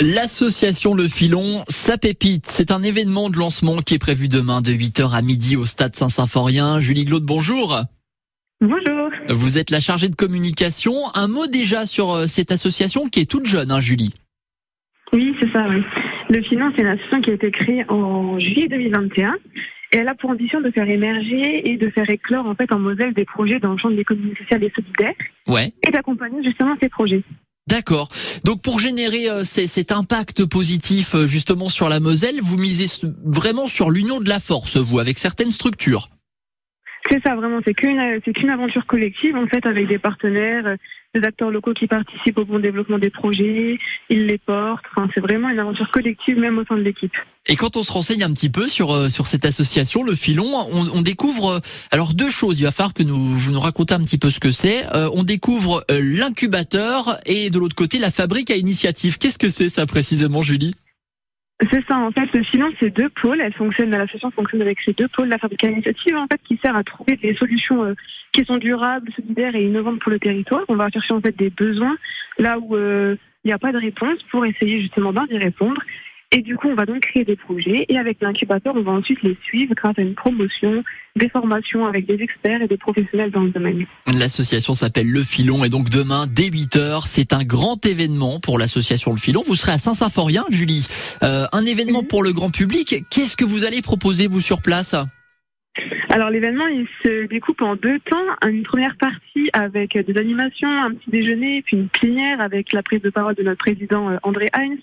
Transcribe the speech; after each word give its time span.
L'association 0.00 0.94
Le 0.94 1.06
Filon, 1.06 1.62
sa 1.68 1.96
pépite, 1.98 2.46
c'est 2.48 2.72
un 2.72 2.82
événement 2.82 3.30
de 3.30 3.38
lancement 3.38 3.76
qui 3.76 3.94
est 3.94 3.98
prévu 3.98 4.26
demain 4.28 4.60
de 4.60 4.72
8h 4.72 5.14
à 5.14 5.22
midi 5.22 5.56
au 5.56 5.64
stade 5.64 5.94
Saint-Symphorien. 5.94 6.80
Julie 6.80 7.04
Glaude, 7.04 7.22
bonjour. 7.24 7.80
Bonjour. 8.60 9.10
Vous 9.28 9.56
êtes 9.56 9.70
la 9.70 9.78
chargée 9.80 10.08
de 10.08 10.16
communication. 10.16 10.94
Un 11.14 11.28
mot 11.28 11.46
déjà 11.46 11.86
sur 11.86 12.10
euh, 12.12 12.26
cette 12.26 12.50
association 12.50 13.08
qui 13.08 13.20
est 13.20 13.30
toute 13.30 13.46
jeune, 13.46 13.70
hein, 13.70 13.80
Julie. 13.80 14.14
Oui, 15.12 15.34
c'est 15.40 15.50
ça, 15.52 15.66
oui. 15.68 15.82
Le 16.28 16.42
Filon, 16.42 16.72
c'est 16.74 16.82
une 16.82 16.88
association 16.88 17.20
qui 17.20 17.30
a 17.30 17.34
été 17.34 17.50
créée 17.52 17.84
en 17.88 18.38
juillet 18.40 18.66
2021 18.68 19.34
et 19.92 19.98
elle 19.98 20.08
a 20.08 20.14
pour 20.16 20.30
ambition 20.30 20.60
de 20.60 20.70
faire 20.72 20.88
émerger 20.90 21.70
et 21.70 21.76
de 21.76 21.88
faire 21.90 22.10
éclore 22.10 22.46
en 22.46 22.56
fait 22.56 22.72
en 22.72 22.80
Moselle 22.80 23.14
des 23.14 23.24
projets 23.24 23.60
dans 23.60 23.70
le 23.72 23.78
champ 23.78 23.90
de 23.90 23.94
l'économie 23.94 24.34
sociale 24.36 24.64
et 24.64 24.72
solidaire 24.74 25.14
Ouais. 25.46 25.72
et 25.86 25.92
d'accompagner 25.92 26.42
justement 26.42 26.74
ces 26.82 26.88
projets. 26.88 27.22
D'accord. 27.66 28.08
Donc 28.44 28.60
pour 28.62 28.78
générer 28.78 29.30
euh, 29.30 29.44
cet 29.44 29.90
impact 29.90 30.44
positif 30.44 31.14
euh, 31.14 31.26
justement 31.26 31.68
sur 31.68 31.88
la 31.88 31.98
Moselle, 31.98 32.40
vous 32.42 32.58
misez 32.58 32.86
vraiment 33.24 33.68
sur 33.68 33.90
l'union 33.90 34.20
de 34.20 34.28
la 34.28 34.38
force, 34.38 34.76
vous, 34.76 34.98
avec 34.98 35.18
certaines 35.18 35.50
structures. 35.50 36.08
C'est 37.10 37.22
ça, 37.22 37.34
vraiment, 37.34 37.60
c'est 37.66 37.74
qu'une 37.74 37.98
euh, 37.98 38.18
c'est 38.24 38.32
qu'une 38.32 38.48
aventure 38.48 38.86
collective 38.86 39.36
en 39.36 39.46
fait 39.46 39.66
avec 39.66 39.86
des 39.88 39.98
partenaires, 39.98 40.66
euh, 40.66 40.76
des 41.14 41.22
acteurs 41.22 41.50
locaux 41.50 41.74
qui 41.74 41.86
participent 41.86 42.38
au 42.38 42.46
bon 42.46 42.58
développement 42.58 42.98
des 42.98 43.10
projets, 43.10 43.78
ils 44.08 44.26
les 44.26 44.38
portent. 44.38 44.84
Enfin, 44.96 45.08
c'est 45.14 45.20
vraiment 45.20 45.50
une 45.50 45.58
aventure 45.58 45.90
collective 45.90 46.38
même 46.38 46.58
au 46.58 46.64
sein 46.64 46.76
de 46.76 46.82
l'équipe. 46.82 47.14
Et 47.46 47.56
quand 47.56 47.76
on 47.76 47.82
se 47.82 47.92
renseigne 47.92 48.22
un 48.22 48.32
petit 48.32 48.48
peu 48.48 48.68
sur 48.68 48.92
euh, 48.92 49.10
sur 49.10 49.26
cette 49.26 49.44
association, 49.44 50.02
le 50.02 50.14
Filon, 50.14 50.50
on, 50.72 50.88
on 50.88 51.02
découvre 51.02 51.56
euh, 51.56 51.60
alors 51.90 52.14
deux 52.14 52.30
choses. 52.30 52.58
Il 52.58 52.64
va 52.64 52.70
falloir 52.70 52.94
que 52.94 53.02
nous 53.02 53.18
vous 53.18 53.52
nous 53.52 53.60
racontez 53.60 53.92
un 53.92 54.02
petit 54.02 54.16
peu 54.16 54.30
ce 54.30 54.40
que 54.40 54.50
c'est. 54.50 54.86
Euh, 54.94 55.10
on 55.12 55.24
découvre 55.24 55.84
euh, 55.90 56.00
l'incubateur 56.00 57.18
et 57.26 57.50
de 57.50 57.58
l'autre 57.58 57.76
côté 57.76 57.98
la 57.98 58.10
fabrique 58.10 58.50
à 58.50 58.56
initiative. 58.56 59.18
Qu'est-ce 59.18 59.38
que 59.38 59.50
c'est 59.50 59.68
ça 59.68 59.84
précisément, 59.84 60.42
Julie? 60.42 60.74
C'est 61.70 61.84
ça, 61.86 61.98
en 61.98 62.10
fait, 62.10 62.26
le 62.32 62.42
Filon, 62.44 62.72
c'est 62.80 62.90
deux 62.90 63.10
pôles. 63.10 63.40
Elle 63.40 63.52
fonctionne, 63.52 63.90
l'association 63.90 64.30
fonctionne 64.30 64.62
avec 64.62 64.78
ces 64.84 64.94
deux 64.94 65.08
pôles. 65.08 65.28
La 65.28 65.38
fabrique 65.38 65.64
à 65.64 65.70
initiative, 65.70 66.16
en 66.16 66.26
fait, 66.26 66.40
qui 66.48 66.58
sert 66.64 66.74
à 66.74 66.82
trouver 66.82 67.16
des 67.16 67.34
solutions 67.34 67.84
euh, 67.84 67.94
qui 68.32 68.44
sont 68.46 68.56
durables, 68.56 69.12
solidaires 69.14 69.54
et 69.54 69.64
innovantes 69.64 70.00
pour 70.00 70.10
le 70.10 70.18
territoire. 70.18 70.62
On 70.68 70.76
va 70.76 70.88
chercher, 70.88 71.12
en 71.12 71.20
fait, 71.20 71.36
des 71.36 71.50
besoins 71.50 71.96
là 72.38 72.58
où 72.58 72.76
il 72.76 73.48
n'y 73.48 73.52
a 73.52 73.58
pas 73.58 73.72
de 73.72 73.78
réponse 73.78 74.18
pour 74.30 74.44
essayer 74.46 74.80
justement 74.80 75.12
d'y 75.12 75.36
répondre. 75.36 75.80
Et 76.36 76.42
du 76.42 76.56
coup, 76.56 76.66
on 76.68 76.74
va 76.74 76.84
donc 76.84 77.00
créer 77.00 77.24
des 77.24 77.36
projets 77.36 77.86
et 77.88 77.96
avec 77.96 78.20
l'incubateur, 78.20 78.74
on 78.76 78.82
va 78.82 78.90
ensuite 78.90 79.22
les 79.22 79.36
suivre 79.44 79.72
grâce 79.76 79.96
à 79.98 80.02
une 80.02 80.16
promotion, 80.16 80.82
des 81.14 81.28
formations 81.28 81.86
avec 81.86 82.06
des 82.06 82.20
experts 82.20 82.60
et 82.60 82.66
des 82.66 82.76
professionnels 82.76 83.30
dans 83.30 83.42
le 83.44 83.50
domaine. 83.50 83.86
L'association 84.08 84.74
s'appelle 84.74 85.08
Le 85.08 85.22
Filon 85.22 85.62
et 85.64 85.68
donc 85.68 85.90
demain 85.90 86.26
dès 86.26 86.48
8h, 86.50 87.06
c'est 87.06 87.32
un 87.32 87.44
grand 87.44 87.86
événement 87.86 88.40
pour 88.40 88.58
l'association 88.58 89.12
Le 89.12 89.18
Filon. 89.18 89.42
Vous 89.46 89.54
serez 89.54 89.72
à 89.72 89.78
Saint-Symphorien, 89.78 90.44
Julie. 90.50 90.88
Euh, 91.22 91.46
un 91.52 91.64
événement 91.64 92.02
Mhm. 92.02 92.08
pour 92.08 92.24
le 92.24 92.32
grand 92.32 92.50
public. 92.50 92.96
Qu'est-ce 93.10 93.36
que 93.36 93.44
vous 93.44 93.64
allez 93.64 93.80
proposer 93.80 94.26
vous 94.26 94.40
sur 94.40 94.60
place? 94.60 94.96
Alors 96.08 96.30
l'événement 96.30 96.66
il 96.68 96.86
se 97.04 97.26
découpe 97.26 97.62
en 97.62 97.76
deux 97.76 97.98
temps. 98.00 98.48
Une 98.48 98.62
première 98.64 98.96
partie 98.96 99.50
avec 99.52 99.96
des 99.96 100.16
animations, 100.18 100.68
un 100.68 100.92
petit 100.94 101.10
déjeuner, 101.10 101.62
puis 101.62 101.76
une 101.76 101.88
plénière 101.88 102.40
avec 102.40 102.72
la 102.72 102.82
prise 102.82 103.02
de 103.02 103.10
parole 103.10 103.34
de 103.36 103.42
notre 103.42 103.58
président 103.58 104.10
euh, 104.10 104.16
André 104.24 104.46
Heinz 104.52 104.78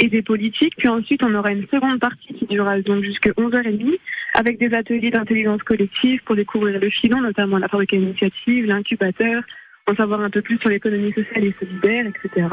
et 0.00 0.08
des 0.08 0.22
politiques. 0.22 0.74
Puis 0.76 0.88
ensuite 0.88 1.22
on 1.22 1.34
aura 1.34 1.52
une 1.52 1.66
seconde 1.68 2.00
partie 2.00 2.34
qui 2.34 2.46
durera 2.46 2.80
donc 2.80 3.04
jusqu'à 3.04 3.30
11h30 3.30 3.98
avec 4.34 4.58
des 4.58 4.74
ateliers 4.74 5.10
d'intelligence 5.10 5.62
collective 5.62 6.20
pour 6.24 6.36
découvrir 6.36 6.80
le 6.80 6.90
filon, 6.90 7.20
notamment 7.20 7.58
la 7.58 7.68
fabrique 7.68 7.92
initiative, 7.92 8.66
l'incubateur, 8.66 9.42
en 9.86 9.94
savoir 9.94 10.20
un 10.20 10.30
peu 10.30 10.42
plus 10.42 10.58
sur 10.58 10.70
l'économie 10.70 11.12
sociale 11.12 11.44
et 11.44 11.54
solidaire, 11.58 12.06
etc. 12.06 12.46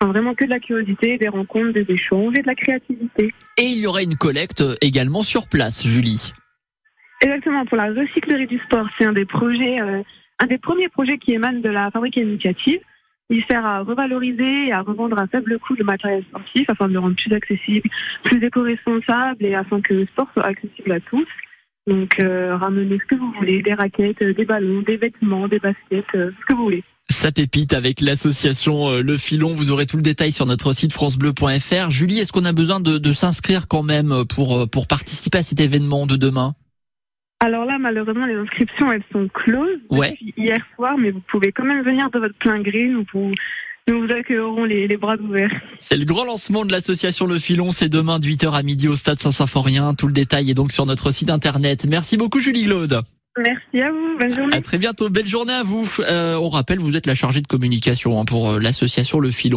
Enfin, 0.00 0.12
vraiment 0.12 0.34
que 0.34 0.44
de 0.44 0.50
la 0.50 0.60
curiosité, 0.60 1.18
des 1.18 1.28
rencontres, 1.28 1.72
des 1.72 1.86
échanges 1.88 2.34
et 2.38 2.42
de 2.42 2.46
la 2.46 2.54
créativité. 2.54 3.34
Et 3.58 3.64
il 3.64 3.78
y 3.78 3.86
aura 3.86 4.02
une 4.02 4.16
collecte 4.16 4.64
également 4.80 5.22
sur 5.22 5.46
place, 5.46 5.86
Julie. 5.86 6.32
Exactement, 7.22 7.66
pour 7.66 7.76
la 7.76 7.92
recyclerie 7.92 8.46
du 8.46 8.58
sport, 8.60 8.88
c'est 8.98 9.04
un 9.04 9.12
des 9.12 9.26
projets, 9.26 9.78
euh, 9.80 10.02
un 10.38 10.46
des 10.46 10.56
premiers 10.56 10.88
projets 10.88 11.18
qui 11.18 11.34
émane 11.34 11.60
de 11.60 11.68
la 11.68 11.90
fabrique 11.90 12.16
initiative. 12.16 12.80
Il 13.30 13.44
sert 13.48 13.64
à 13.64 13.80
revaloriser 13.80 14.66
et 14.66 14.72
à 14.72 14.82
revendre 14.82 15.16
à 15.18 15.26
faible 15.28 15.58
coût 15.60 15.74
le 15.78 15.84
matériel 15.84 16.24
sportif 16.24 16.68
afin 16.68 16.88
de 16.88 16.94
le 16.94 16.98
rendre 16.98 17.14
plus 17.14 17.32
accessible, 17.32 17.88
plus 18.24 18.44
éco-responsable 18.44 19.44
et 19.44 19.54
afin 19.54 19.80
que 19.80 19.94
le 19.94 20.06
sport 20.06 20.28
soit 20.34 20.44
accessible 20.44 20.90
à 20.90 21.00
tous. 21.00 21.26
Donc, 21.86 22.20
euh, 22.20 22.56
ramenez 22.56 22.98
ce 22.98 23.04
que 23.04 23.14
vous 23.14 23.32
voulez, 23.38 23.62
des 23.62 23.74
raquettes, 23.74 24.22
euh, 24.22 24.34
des 24.34 24.44
ballons, 24.44 24.82
des 24.82 24.96
vêtements, 24.96 25.48
des 25.48 25.60
baskets, 25.60 26.04
euh, 26.14 26.30
ce 26.40 26.46
que 26.46 26.54
vous 26.54 26.64
voulez. 26.64 26.84
Ça 27.08 27.32
pépite 27.32 27.72
avec 27.72 28.00
l'association 28.00 28.92
Le 28.92 29.16
Filon. 29.16 29.52
Vous 29.52 29.72
aurez 29.72 29.84
tout 29.84 29.96
le 29.96 30.02
détail 30.02 30.30
sur 30.30 30.46
notre 30.46 30.72
site 30.72 30.92
francebleu.fr. 30.92 31.90
Julie, 31.90 32.20
est-ce 32.20 32.30
qu'on 32.30 32.44
a 32.44 32.52
besoin 32.52 32.78
de, 32.78 32.98
de 32.98 33.12
s'inscrire 33.12 33.66
quand 33.66 33.82
même 33.82 34.24
pour, 34.28 34.70
pour 34.70 34.86
participer 34.86 35.38
à 35.38 35.42
cet 35.42 35.58
événement 35.60 36.06
de 36.06 36.14
demain? 36.14 36.54
Alors 37.40 37.64
là, 37.64 37.78
malheureusement, 37.78 38.26
les 38.26 38.34
inscriptions, 38.34 38.92
elles 38.92 39.02
sont 39.12 39.28
closes 39.32 39.78
Ouais. 39.90 40.10
depuis 40.10 40.34
hier 40.36 40.58
soir, 40.76 40.96
mais 40.98 41.10
vous 41.10 41.22
pouvez 41.30 41.52
quand 41.52 41.64
même 41.64 41.82
venir 41.82 42.10
de 42.10 42.18
votre 42.18 42.34
plein 42.34 42.60
gré. 42.60 42.86
Nous 42.88 43.04
vous, 43.14 43.32
nous 43.88 44.06
vous 44.06 44.12
accueillerons 44.12 44.64
les, 44.64 44.86
les 44.86 44.96
bras 44.98 45.16
ouverts. 45.16 45.50
C'est 45.78 45.96
le 45.96 46.04
grand 46.04 46.24
lancement 46.24 46.64
de 46.66 46.72
l'association 46.72 47.26
Le 47.26 47.38
Filon. 47.38 47.70
C'est 47.70 47.88
demain 47.88 48.18
de 48.18 48.26
8h 48.26 48.52
à 48.52 48.62
midi 48.62 48.88
au 48.88 48.96
stade 48.96 49.20
Saint-Symphorien. 49.20 49.94
Tout 49.94 50.06
le 50.06 50.12
détail 50.12 50.50
est 50.50 50.54
donc 50.54 50.70
sur 50.70 50.84
notre 50.84 51.10
site 51.12 51.30
internet. 51.30 51.86
Merci 51.88 52.16
beaucoup 52.18 52.40
Julie 52.40 52.64
Glaude. 52.64 53.00
Merci 53.38 53.80
à 53.80 53.90
vous. 53.90 54.18
Bonne 54.20 54.34
journée. 54.36 54.56
À 54.56 54.60
très 54.60 54.76
bientôt. 54.76 55.08
Belle 55.08 55.26
journée 55.26 55.52
à 55.54 55.62
vous. 55.62 55.88
Euh, 56.00 56.34
on 56.34 56.48
rappelle, 56.50 56.78
vous 56.80 56.96
êtes 56.96 57.06
la 57.06 57.14
chargée 57.14 57.40
de 57.40 57.46
communication 57.46 58.20
hein, 58.20 58.24
pour 58.26 58.50
euh, 58.50 58.58
l'association 58.58 59.18
Le 59.20 59.30
Filon. 59.30 59.48